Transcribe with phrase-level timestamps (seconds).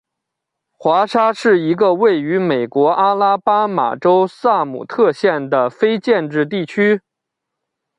[0.71, 7.01] 华沙是一个位于美国阿拉巴马州萨姆特县的非建制地区。